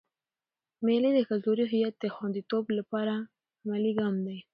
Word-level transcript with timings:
مېلې 0.85 1.11
د 1.13 1.19
کلتوري 1.29 1.65
هویت 1.71 1.95
د 1.99 2.05
خونديتوب 2.15 2.65
له 2.77 2.83
پاره 2.91 3.17
عملي 3.63 3.91
ګام 3.99 4.15
دئ. 4.25 4.39